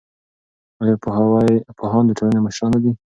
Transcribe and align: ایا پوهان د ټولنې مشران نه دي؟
ایا 0.81 0.95
پوهان 1.79 2.03
د 2.07 2.11
ټولنې 2.19 2.39
مشران 2.45 2.69
نه 2.75 2.79
دي؟ 2.83 2.91